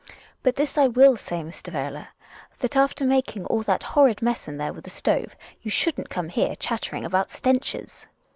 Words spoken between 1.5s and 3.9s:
Werle, that after I making all that